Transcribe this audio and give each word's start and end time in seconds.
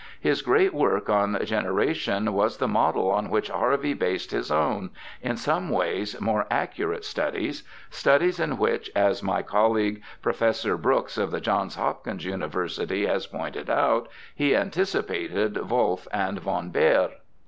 His 0.19 0.41
great 0.41 0.73
work 0.73 1.11
on 1.11 1.37
generation 1.45 2.33
was 2.33 2.57
the 2.57 2.67
model 2.67 3.11
on 3.11 3.29
which 3.29 3.51
Harvey 3.51 3.93
based 3.93 4.31
his 4.31 4.49
HARVEY 4.49 4.87
307 4.87 4.89
own, 5.21 5.29
in 5.29 5.37
some 5.37 5.69
ways 5.69 6.19
more 6.19 6.47
accurate, 6.49 7.05
studies— 7.05 7.61
studies 7.91 8.39
in 8.39 8.57
which, 8.57 8.89
as 8.95 9.21
my 9.21 9.43
colleague 9.43 10.01
Professor 10.23 10.75
Brooks 10.75 11.19
of 11.19 11.29
the 11.29 11.39
Johns 11.39 11.75
Hopkins 11.75 12.25
University 12.25 13.05
has 13.05 13.27
pointed 13.27 13.69
out, 13.69 14.07
he 14.33 14.55
anticipated 14.55 15.69
Wolf 15.69 16.07
and 16.11 16.39
von 16.39 16.71
Baer. 16.71 17.09